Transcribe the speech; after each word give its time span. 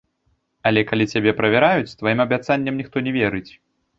Але 0.69 0.81
калі 0.91 1.05
цябе 1.17 1.33
правяраюць, 1.41 1.95
тваім 2.01 2.23
абяцанням 2.25 2.81
ніхто 2.83 2.97
не 3.09 3.13
верыць. 3.21 3.51